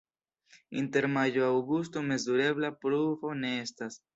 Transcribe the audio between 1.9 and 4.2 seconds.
mezurebla pluvo ne estas.